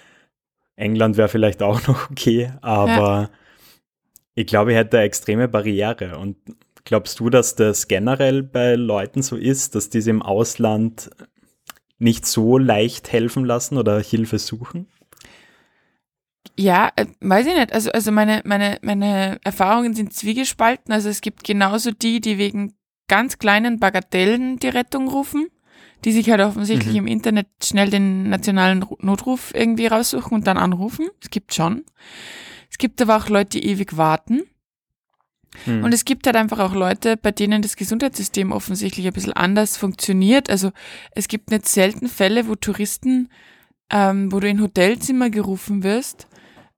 [0.78, 3.30] England wäre vielleicht auch noch okay, aber
[4.36, 6.18] ich glaube, ich hätte eine extreme Barriere.
[6.18, 6.38] Und
[6.86, 11.10] glaubst du, dass das generell bei Leuten so ist, dass diese im Ausland
[12.00, 14.88] nicht so leicht helfen lassen oder Hilfe suchen?
[16.58, 17.73] Ja, äh, weiß ich nicht.
[17.73, 20.93] Also, also meine, meine, meine Erfahrungen sind zwiegespalten.
[20.93, 22.73] Also es gibt genauso die, die wegen
[23.08, 25.47] ganz kleinen Bagatellen die Rettung rufen,
[26.06, 26.99] die sich halt offensichtlich Mhm.
[26.99, 31.08] im Internet schnell den nationalen Ru- Notruf irgendwie raussuchen und dann anrufen.
[31.21, 31.84] Es gibt schon.
[32.69, 34.43] Es gibt aber auch Leute, die ewig warten.
[35.65, 35.84] Hm.
[35.84, 39.77] Und es gibt halt einfach auch Leute, bei denen das Gesundheitssystem offensichtlich ein bisschen anders
[39.77, 40.49] funktioniert.
[40.49, 40.71] Also
[41.12, 43.29] es gibt nicht selten Fälle, wo Touristen,
[43.91, 46.27] ähm, wo du in Hotelzimmer gerufen wirst,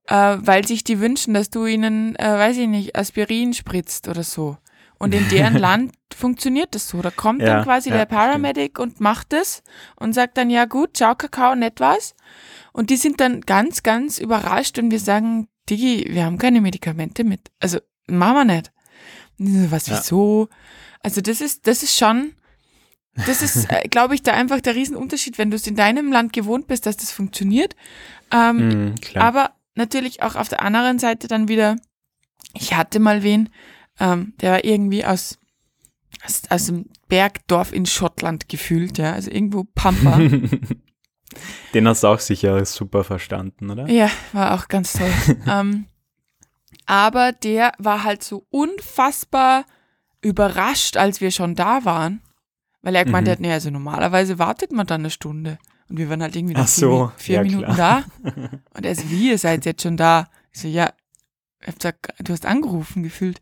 [0.08, 4.22] äh, weil sich die wünschen, dass du ihnen, äh, weiß ich nicht, Aspirin spritzt oder
[4.22, 4.56] so.
[4.98, 7.02] Und in deren Land funktioniert das so.
[7.02, 9.62] Da kommt Ja, dann quasi ja, der Paramedic und macht es
[9.96, 12.14] und sagt dann, ja gut, ciao Kakao, nett was.
[12.72, 17.24] Und die sind dann ganz, ganz überrascht und wir sagen, Digi, wir haben keine Medikamente
[17.24, 17.40] mit.
[17.60, 18.72] Also machen wir nicht.
[19.38, 19.98] So, Was, Ja.
[19.98, 20.48] wieso?
[21.02, 22.32] Also das ist, das ist schon,
[23.26, 26.32] das ist, äh, glaube ich, da einfach der Riesenunterschied, wenn du es in deinem Land
[26.32, 27.74] gewohnt bist, dass das funktioniert.
[28.32, 29.24] Ähm, Hm, klar.
[29.24, 31.76] aber natürlich auch auf der anderen Seite dann wieder,
[32.54, 33.48] ich hatte mal wen,
[33.98, 35.38] ähm, der war irgendwie aus,
[36.24, 40.18] aus, aus dem Bergdorf in Schottland gefühlt, ja, also irgendwo Pampa.
[41.74, 43.88] Den hast du auch sicher super verstanden, oder?
[43.88, 45.12] ja, war auch ganz toll.
[45.46, 45.86] ähm,
[46.86, 49.64] aber der war halt so unfassbar
[50.22, 52.22] überrascht, als wir schon da waren,
[52.82, 53.32] weil er gemeint Mhm.
[53.32, 55.58] hat, nee, also normalerweise wartet man dann eine Stunde.
[55.88, 58.04] Und wir waren halt irgendwie Ach noch vier, so, Mi- vier ja, Minuten klar.
[58.24, 58.30] da.
[58.74, 60.28] Und er so, wie, ihr seid jetzt schon da?
[60.52, 60.92] Ich so, ja,
[61.60, 63.40] ich hab gesagt, du hast angerufen gefühlt.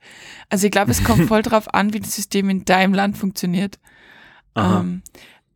[0.48, 3.78] Also ich glaube, es kommt voll drauf an, wie das System in deinem Land funktioniert.
[4.56, 5.02] Ähm,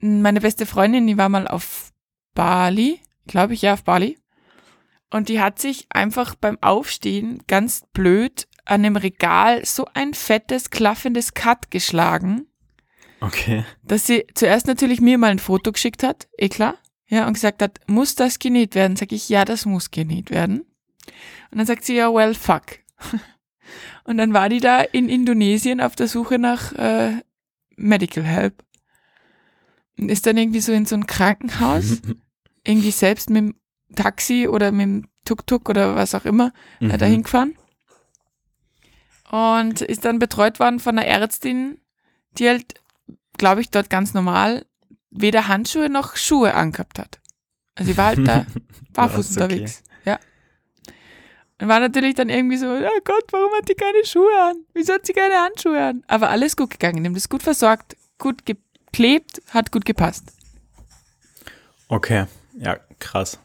[0.00, 1.92] meine beste Freundin, die war mal auf
[2.34, 4.18] Bali, glaube ich, ja, auf Bali.
[5.10, 10.68] Und die hat sich einfach beim Aufstehen ganz blöd an dem Regal so ein fettes,
[10.70, 12.46] klaffendes Cut geschlagen,
[13.20, 13.64] Okay.
[13.82, 16.74] dass sie zuerst natürlich mir mal ein Foto geschickt hat, eh klar,
[17.08, 18.96] ja, und gesagt hat, muss das genäht werden?
[18.96, 20.60] Sag ich, ja, das muss genäht werden.
[21.50, 22.62] Und dann sagt sie, ja, well, fuck.
[24.04, 27.20] Und dann war die da in Indonesien auf der Suche nach äh,
[27.76, 28.62] Medical Help.
[29.98, 32.00] Und ist dann irgendwie so in so ein Krankenhaus,
[32.64, 33.54] irgendwie selbst mit dem
[33.94, 36.98] Taxi oder mit dem Tuk-Tuk oder was auch immer äh, Mhm.
[36.98, 37.54] dahin gefahren.
[39.30, 41.78] Und ist dann betreut worden von einer Ärztin,
[42.38, 42.74] die halt,
[43.38, 44.66] glaube ich, dort ganz normal
[45.10, 47.18] weder Handschuhe noch Schuhe angehabt hat.
[47.74, 48.46] Also sie war halt da
[48.92, 49.42] barfuß okay.
[49.42, 49.82] unterwegs.
[50.04, 50.18] Ja.
[51.60, 54.56] Und war natürlich dann irgendwie so, oh Gott, warum hat die keine Schuhe an?
[54.74, 56.04] Wieso hat sie keine Handschuhe an?
[56.06, 57.04] Aber alles gut gegangen.
[57.04, 60.32] Haben das gut versorgt, gut geklebt, hat gut gepasst.
[61.88, 62.26] Okay,
[62.58, 63.38] ja, krass.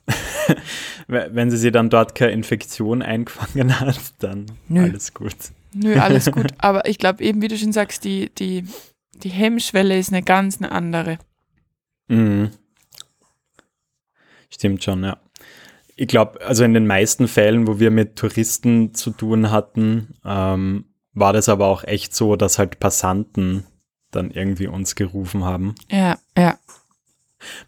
[1.08, 4.84] Wenn sie sie dann dort keine Infektion eingefangen hat, dann Nö.
[4.84, 5.36] alles gut.
[5.73, 6.47] Nö, alles gut.
[6.58, 8.65] Aber ich glaube eben, wie du schon sagst, die, die,
[9.15, 11.17] die Hemmschwelle ist eine ganz eine andere.
[12.08, 12.52] Mhm.
[14.49, 15.17] Stimmt schon, ja.
[15.95, 20.86] Ich glaube, also in den meisten Fällen, wo wir mit Touristen zu tun hatten, ähm,
[21.13, 23.65] war das aber auch echt so, dass halt Passanten
[24.12, 25.76] dann irgendwie uns gerufen haben.
[25.91, 26.58] Ja, ja.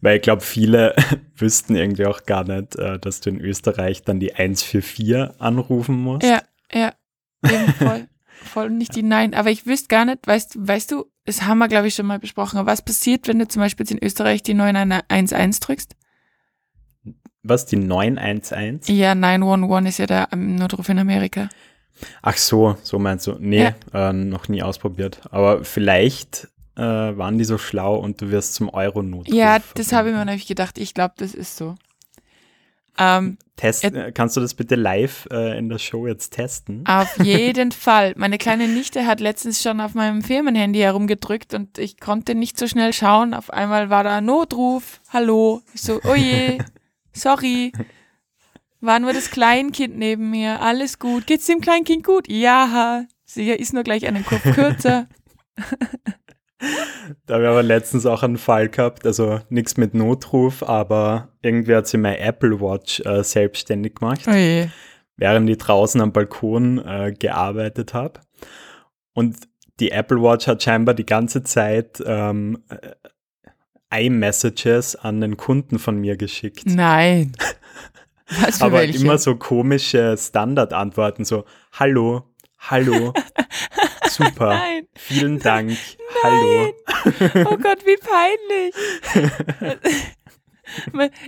[0.02, 0.96] Weil ich glaube, viele
[1.36, 6.26] wüssten irgendwie auch gar nicht, äh, dass du in Österreich dann die 144 anrufen musst.
[6.26, 6.94] Ja, ja.
[7.44, 8.08] Eben voll.
[8.44, 9.34] voll nicht die Nein.
[9.34, 12.20] Aber ich wüsste gar nicht, weißt, weißt du, das haben wir, glaube ich, schon mal
[12.20, 15.96] besprochen, aber was passiert, wenn du zum Beispiel jetzt in Österreich die 911 drückst?
[17.44, 18.90] Was, die 911?
[18.90, 21.50] Ja, 911 ist ja der ähm, Notruf in Amerika.
[22.22, 23.38] Ach so, so meinst du.
[23.40, 25.22] Nee, äh, noch nie ausprobiert.
[25.32, 29.34] Aber vielleicht äh, waren die so schlau und du wirst zum Euro-Notruf.
[29.34, 30.78] Ja, das habe ich mir nämlich gedacht.
[30.78, 31.76] Ich glaube, das ist so.
[32.98, 36.84] Ähm, Test, äh, kannst du das bitte live äh, in der Show jetzt testen?
[36.86, 38.14] Auf jeden Fall.
[38.18, 42.68] Meine kleine Nichte hat letztens schon auf meinem Firmenhandy herumgedrückt und ich konnte nicht so
[42.68, 43.34] schnell schauen.
[43.34, 45.00] Auf einmal war da Notruf.
[45.10, 45.62] Hallo.
[45.74, 46.58] Ich so, oh je,
[47.14, 47.72] sorry.
[48.82, 50.62] War nur das Kleinkind neben mir.
[50.62, 51.26] Alles gut.
[51.26, 52.28] Geht's dem Kleinkind gut?
[52.28, 53.06] Ja.
[53.24, 55.08] Sie ist nur gleich einen Kopf kürzer.
[57.26, 61.76] Da habe ich aber letztens auch einen Fall gehabt, also nichts mit Notruf, aber irgendwie
[61.76, 64.68] hat sie meine Apple Watch äh, selbstständig gemacht, Oh je.
[65.18, 68.22] während ich draußen am Balkon äh, gearbeitet habe.
[69.14, 69.38] Und
[69.80, 75.98] die Apple Watch hat scheinbar die ganze Zeit ähm, äh, iMessages an den Kunden von
[76.00, 76.64] mir geschickt.
[76.66, 77.34] Nein.
[78.42, 79.04] Was für aber welche?
[79.04, 82.24] immer so komische Standardantworten, so Hallo,
[82.58, 83.14] Hallo,
[84.16, 84.88] super, Nein.
[84.96, 85.78] vielen Dank,
[86.24, 86.74] Hallo.
[87.46, 88.76] Oh Gott, wie peinlich.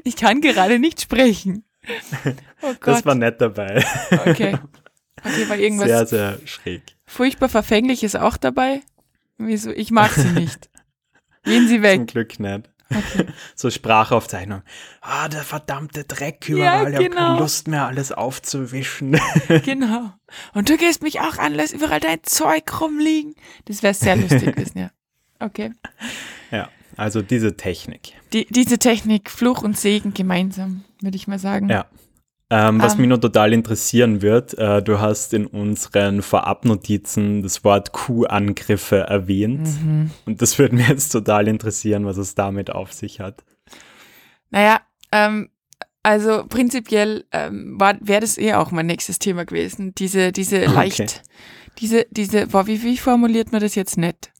[0.04, 1.64] Ich kann gerade nicht sprechen.
[2.62, 2.88] Oh Gott.
[2.88, 3.86] Das war nett dabei.
[4.26, 4.58] okay.
[5.24, 6.82] Okay, war irgendwas Sehr, sehr schräg.
[7.06, 8.82] furchtbar Verfängliches auch dabei?
[9.38, 9.72] Wieso?
[9.72, 10.70] Ich mag sie nicht.
[11.44, 12.08] Gehen Sie Zum weg.
[12.08, 12.70] Glück nicht.
[12.90, 13.26] Okay.
[13.56, 14.62] So Sprachaufzeichnung.
[15.02, 16.90] Ah, der verdammte Dreck Ja, überall.
[16.90, 17.28] Ich habe genau.
[17.28, 19.20] keine Lust mehr, alles aufzuwischen.
[19.66, 20.12] Genau.
[20.54, 23.36] Und du gehst mich auch an, lass überall dein Zeug rumliegen.
[23.66, 24.92] Das wäre sehr lustig gewesen, ja.
[25.40, 25.72] Okay.
[26.52, 28.14] ja, also diese Technik.
[28.34, 31.70] Die, diese Technik, Fluch und Segen gemeinsam, würde ich mal sagen.
[31.70, 31.86] Ja.
[32.50, 33.02] Ähm, was Ähm.
[33.02, 39.68] mich nur total interessieren wird, äh, du hast in unseren Vorabnotizen das Wort Q-Angriffe erwähnt.
[39.84, 40.12] Mhm.
[40.26, 43.44] Und das würde mir jetzt total interessieren, was es damit auf sich hat.
[44.50, 44.80] Naja,
[45.12, 45.50] ähm,
[46.04, 49.94] also prinzipiell ähm, wäre das eh auch mein nächstes Thema gewesen.
[49.96, 50.74] Diese, diese Okay.
[50.74, 51.24] leicht,
[51.80, 54.32] diese, diese, boah, wie, wie formuliert man das jetzt nett?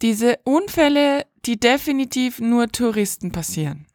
[0.00, 3.85] Diese Unfälle, die definitiv nur Touristen passieren.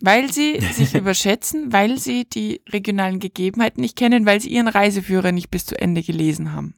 [0.00, 5.32] Weil sie sich überschätzen, weil sie die regionalen Gegebenheiten nicht kennen, weil sie ihren Reiseführer
[5.32, 6.74] nicht bis zu Ende gelesen haben.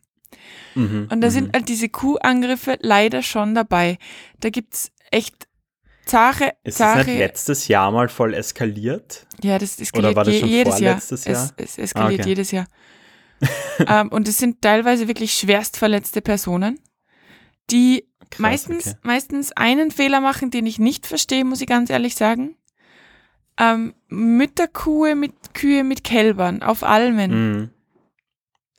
[0.75, 1.33] Mhm, Und da mhm.
[1.33, 3.99] sind halt diese Kuhangriffe leider schon dabei.
[4.41, 5.49] Da gibt's echt
[6.05, 9.27] zahre, Ist das nicht zahre letztes Jahr mal voll eskaliert?
[9.43, 10.95] ja, das eskaliert war das schon jedes Jahr.
[10.95, 10.99] Jahr?
[10.99, 11.13] Es,
[11.57, 12.29] es eskaliert Ah, okay.
[12.29, 12.67] jedes Jahr.
[13.87, 16.81] ähm, und es sind teilweise wirklich schwerst verletzte Personen,
[17.71, 18.97] die Krass, meistens, okay.
[19.03, 22.57] meistens einen Fehler machen, den ich nicht verstehe, muss ich ganz ehrlich sagen.
[23.59, 27.31] Ähm, Mütterkuhe mit Kühe mit Kälbern auf Almen.
[27.61, 27.71] Mhm.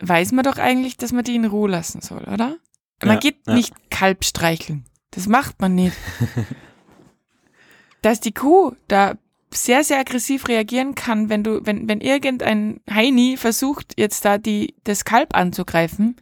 [0.01, 2.57] Weiß man doch eigentlich, dass man die in Ruhe lassen soll, oder?
[3.03, 3.53] Man Ja, geht ja.
[3.53, 4.85] nicht Kalb streicheln.
[5.11, 5.95] Das macht man nicht.
[8.01, 9.15] Dass die Kuh da
[9.53, 14.75] sehr, sehr aggressiv reagieren kann, wenn du, wenn, wenn irgendein Heini versucht, jetzt da die,
[14.83, 16.15] das Kalb anzugreifen,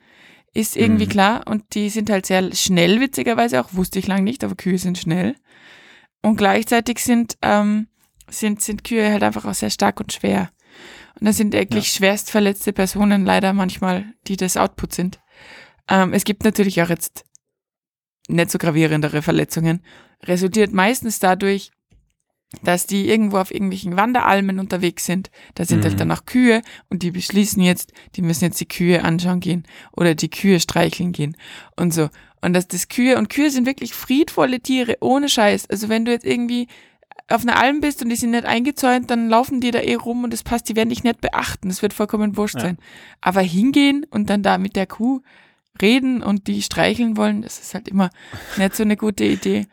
[0.54, 1.10] ist irgendwie Mhm.
[1.10, 1.42] klar.
[1.46, 4.98] Und die sind halt sehr schnell, witzigerweise auch, wusste ich lang nicht, aber Kühe sind
[4.98, 5.36] schnell.
[6.24, 7.88] Und gleichzeitig sind, ähm,
[8.30, 10.50] sind, sind Kühe halt einfach auch sehr stark und schwer.
[11.20, 15.20] Und das sind wirklich schwerst verletzte Personen leider manchmal, die das Output sind.
[15.90, 17.24] Ähm, es gibt natürlich auch jetzt
[18.28, 19.82] nicht so gravierendere Verletzungen.
[20.24, 21.72] Resultiert meistens dadurch,
[22.64, 25.32] dass die irgendwo auf irgendwelchen Wanderalmen unterwegs sind.
[25.56, 25.84] Da sind Mhm.
[25.84, 29.64] halt dann auch Kühe und die beschließen jetzt, die müssen jetzt die Kühe anschauen gehen
[29.92, 31.36] oder die Kühe streicheln gehen
[31.76, 32.10] und so.
[32.42, 35.70] Und dass das Kühe, und Kühe sind wirklich friedvolle Tiere, ohne Scheiß.
[35.70, 36.68] Also wenn du jetzt irgendwie
[37.30, 40.24] auf einer Alm bist und die sind nicht eingezäunt, dann laufen die da eh rum
[40.24, 41.68] und es passt, die werden dich nicht beachten.
[41.70, 42.62] Das wird vollkommen wurscht Ja.
[42.62, 42.78] sein.
[43.22, 45.22] Aber hingehen und dann da mit der Kuh
[45.82, 48.10] reden und die streicheln wollen, das ist halt immer
[48.58, 49.68] nicht so eine gute Idee.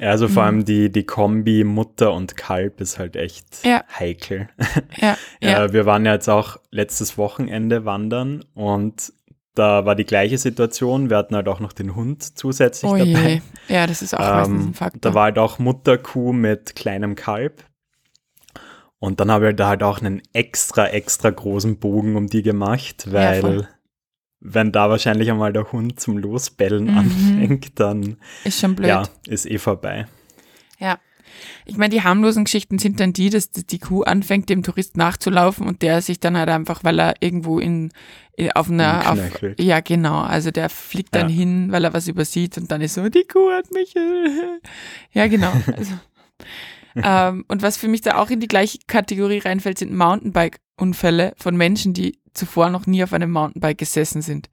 [0.00, 0.46] Ja, also vor Mhm.
[0.48, 3.84] allem die, die Kombi Mutter und Kalb ist halt echt Ja.
[3.98, 4.48] heikel.
[4.96, 5.50] Ja, ja.
[5.50, 9.12] Ja, wir waren ja jetzt auch letztes Wochenende wandern und
[9.54, 11.10] da war die gleiche Situation.
[11.10, 13.40] Wir hatten halt auch noch den Hund zusätzlich Oh dabei.
[13.68, 13.74] je.
[13.74, 15.00] Ja, das ist auch meistens ein Ähm, Faktor.
[15.00, 17.64] da war halt auch Mutterkuh mit kleinem Kalb.
[18.98, 23.06] Und dann habe ich da halt auch einen extra, extra großen Bogen um die gemacht,
[23.06, 23.68] Ja, weil voll.
[24.40, 26.98] wenn da wahrscheinlich einmal der Hund zum Losbellen Mhm.
[26.98, 28.88] anfängt, dann ist schon blöd.
[28.88, 30.06] ja, ist eh vorbei.
[30.78, 30.98] Ja.
[31.64, 35.66] Ich meine, die harmlosen Geschichten sind dann die, dass die Kuh anfängt, dem Tourist nachzulaufen
[35.66, 37.92] und der sich dann halt einfach, weil er irgendwo in,
[38.54, 39.18] auf einer, auf,
[39.58, 41.34] ja genau, also der fliegt dann Ja.
[41.34, 43.94] hin, weil er was übersieht und dann ist so, die Kuh hat mich,
[45.12, 45.52] ja genau.
[45.76, 45.94] Also,
[46.96, 49.92] ähm, und was für mich da auch in die gleiche Kategorie reinfällt, sind
[50.82, 54.48] Mountainbike-Unfälle von Menschen, die zuvor noch nie auf einem Mountainbike gesessen sind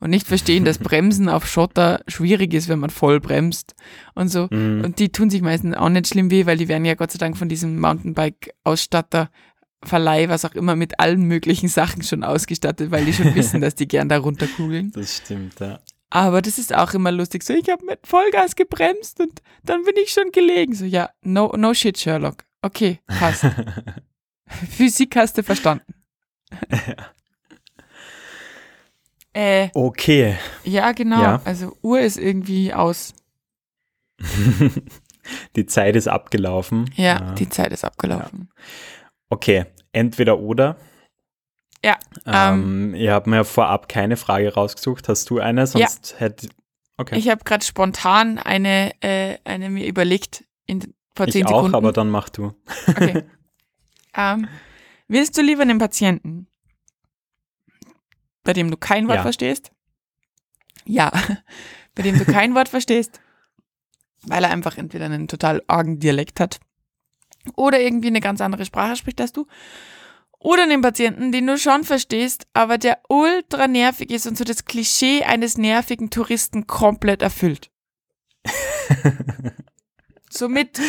[0.00, 3.74] und nicht verstehen, dass Bremsen auf Schotter schwierig ist, wenn man voll bremst
[4.14, 4.48] und so.
[4.50, 4.84] Mhm.
[4.84, 7.18] Und die tun sich meistens auch nicht schlimm weh, weil die werden ja Gott sei
[7.18, 9.30] Dank von diesem Mountainbike-Ausstatter
[9.84, 13.74] Verleih, was auch immer, mit allen möglichen Sachen schon ausgestattet, weil die schon wissen, dass
[13.74, 14.92] die gern da runterkugeln.
[14.92, 15.80] Das stimmt, ja.
[16.10, 17.42] Aber das ist auch immer lustig.
[17.42, 20.74] So, ich habe mit Vollgas gebremst und dann bin ich schon gelegen.
[20.74, 22.44] So, ja, no, no shit, Sherlock.
[22.60, 23.46] Okay, passt.
[24.70, 25.94] Physik hast du verstanden.
[29.32, 30.36] äh, Okay.
[30.64, 31.22] ja, genau.
[31.22, 31.42] Ja.
[31.44, 33.14] Also Uhr ist irgendwie aus.
[35.56, 36.90] Die Zeit ist abgelaufen.
[36.96, 38.50] Ja, die Zeit ist abgelaufen.
[39.30, 40.76] Okay, entweder oder.
[41.84, 41.96] Ja.
[42.26, 45.08] Ähm, ihr habt mir ja vorab keine Frage rausgesucht.
[45.08, 45.66] Hast du eine?
[45.68, 46.48] Sonst hätte.
[46.96, 47.16] Okay.
[47.18, 51.74] Ich habe gerade spontan eine, äh, eine mir überlegt in, vor Ich zehn auch, Sekunden.
[51.76, 52.52] aber dann mach du.
[52.88, 53.22] Okay.
[54.14, 54.48] Ähm,
[55.08, 56.46] willst du lieber einen Patienten,
[58.44, 59.22] bei dem du kein Wort Ja.
[59.22, 59.72] verstehst?
[60.84, 61.10] Ja.
[61.94, 63.20] bei dem du kein Wort verstehst,
[64.22, 66.58] weil er einfach entweder einen total argen Dialekt hat
[67.56, 69.46] oder irgendwie eine ganz andere Sprache spricht als du.
[70.38, 74.64] Oder einen Patienten, den du schon verstehst, aber der ultra nervig ist und so das
[74.64, 77.70] Klischee eines nervigen Touristen komplett erfüllt.
[80.30, 80.80] Somit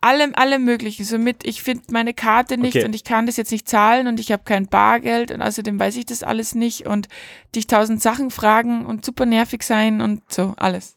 [0.00, 1.04] allem, allem möglichen.
[1.04, 2.84] Somit, ich finde meine Karte nicht Okay.
[2.84, 5.96] und ich kann das jetzt nicht zahlen und ich habe kein Bargeld und außerdem weiß
[5.96, 7.08] ich das alles nicht und
[7.54, 10.96] dich tausend Sachen fragen und super nervig sein und so, alles.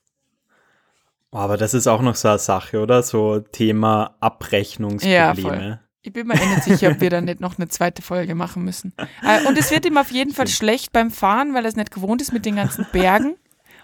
[1.31, 3.03] Aber das ist auch noch so eine Sache, oder?
[3.03, 5.79] So Thema Ja, Abrechnungsprobleme.
[6.03, 8.63] Ich bin mir eh nicht sicher, ob wir da nicht noch eine zweite Folge machen
[8.65, 8.91] müssen.
[9.23, 11.91] Äh, Und es wird ihm auf jeden Fall schlecht beim Fahren, weil er es nicht
[11.91, 13.35] gewohnt ist mit den ganzen Bergen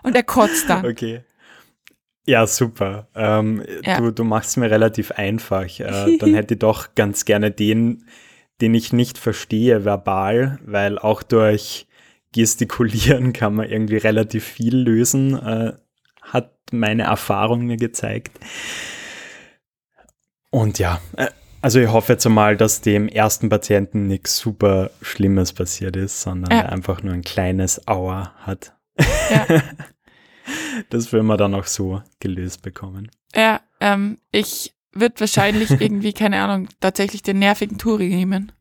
[0.03, 0.85] und er kotzt dann.
[0.85, 1.21] Okay.
[2.27, 3.07] Ja, super.
[3.15, 3.99] Ähm, Ja.
[3.99, 5.79] Du, du machst es mir relativ einfach.
[5.79, 8.03] Äh, dann hätte ich doch ganz gerne den,
[8.61, 11.87] den ich nicht verstehe, verbal, weil auch durch
[12.33, 15.73] Gestikulieren kann man irgendwie relativ viel lösen, äh,
[16.21, 18.37] hat meine Erfahrung mir gezeigt.
[20.49, 21.27] Und ja, äh,
[21.61, 26.51] also ich hoffe jetzt einmal, dass dem ersten Patienten nichts super Schlimmes passiert ist, sondern
[26.51, 26.63] Ja.
[26.65, 28.73] er einfach nur ein kleines Aua hat.
[29.29, 29.45] Ja.
[30.89, 33.09] Das will man dann auch so gelöst bekommen.
[33.35, 38.51] Ja, ähm, ich würde wahrscheinlich irgendwie, keine Ahnung, tatsächlich den nervigen Touri nehmen.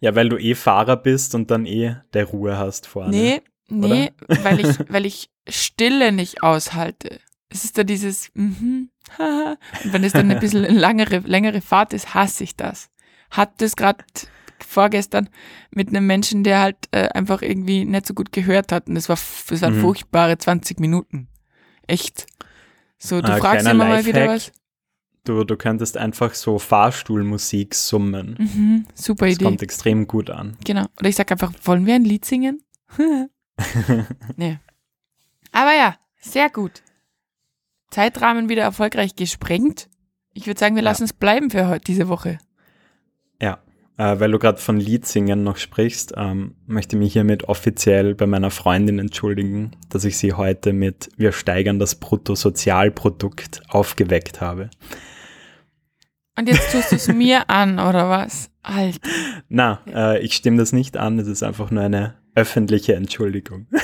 [0.00, 3.10] Ja, weil du eh Fahrer bist und dann eh der Ruhe hast vorne.
[3.10, 7.20] Nee, nee, weil ich, weil ich Stille nicht aushalte.
[7.48, 9.56] Es ist da dieses, mhm, haha.
[9.84, 12.90] Und wenn es dann ein bisschen eine langere, längere Fahrt ist, hasse ich das.
[13.30, 14.04] Hat das gerade
[14.66, 15.28] vorgestern
[15.70, 18.88] mit einem Menschen, der halt äh, einfach irgendwie nicht so gut gehört hat.
[18.88, 19.16] Und es war,
[19.48, 19.80] das waren Mhm.
[19.80, 21.28] furchtbare 20 Minuten.
[21.86, 22.26] Echt.
[22.98, 24.52] So, du Ah, fragst immer mal wieder was.
[25.24, 28.36] Du, du könntest einfach so Fahrstuhlmusik summen.
[28.38, 29.44] Mhm, super Das Idee.
[29.44, 30.56] kommt extrem gut an.
[30.64, 30.86] Genau.
[30.98, 32.62] Oder ich sag einfach, wollen wir ein Lied singen?
[34.36, 34.58] nee.
[35.52, 36.82] Aber ja, sehr gut.
[37.90, 39.88] Zeitrahmen wieder erfolgreich gesprengt.
[40.32, 40.90] Ich würde sagen, wir Ja.
[40.90, 42.38] lassen es bleiben für heute, diese Woche.
[43.96, 48.26] Äh, weil du gerade von Liedsingen noch sprichst, ähm, möchte ich mich hiermit offiziell bei
[48.26, 54.70] meiner Freundin entschuldigen, dass ich sie heute mit Wir steigern das Bruttosozialprodukt aufgeweckt habe.
[56.36, 58.50] Und jetzt tust du es mir an, oder was?
[58.62, 58.98] Alter.
[59.48, 63.66] Na, äh, ich stimme das nicht an, es ist einfach nur eine öffentliche Entschuldigung.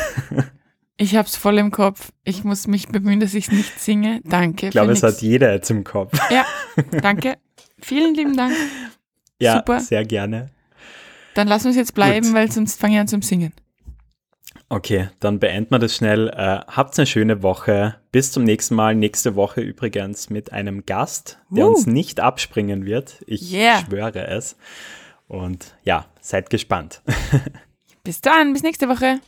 [1.03, 2.13] Ich hab's voll im Kopf.
[2.25, 4.21] Ich muss mich bemühen, dass ich es nicht singe.
[4.25, 4.67] Danke.
[4.67, 6.13] Ich glaube, es hat jeder jetzt im Kopf.
[6.31, 6.45] Ja,
[7.01, 7.39] danke.
[7.81, 8.53] Vielen lieben Dank.
[9.41, 9.81] Ja, Super.
[9.81, 10.51] sehr gerne.
[11.35, 12.35] Dann lass uns jetzt bleiben, Gut.
[12.35, 13.53] weil sonst fange ich an zum Singen.
[14.69, 16.29] Okay, dann beenden wir das schnell.
[16.29, 17.97] Äh, habt eine schöne Woche.
[18.13, 18.95] Bis zum nächsten Mal.
[18.95, 21.71] Nächste Woche übrigens mit einem Gast, der Uh.
[21.71, 23.23] uns nicht abspringen wird.
[23.27, 23.81] Ich Yeah.
[23.85, 24.57] schwöre es.
[25.27, 27.03] Und ja, seid gespannt.
[28.05, 29.21] Bis dann, bis nächste Woche.